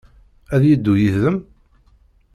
Ad 0.53 0.63
yeddu 0.67 0.93
yid-m? 1.01 1.37